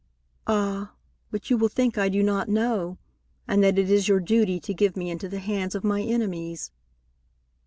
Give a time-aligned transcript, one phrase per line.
[0.47, 0.93] "Ah,
[1.29, 2.97] but you will think I do not know,
[3.47, 6.71] and that it is your duty to give me into the hands of my enemies."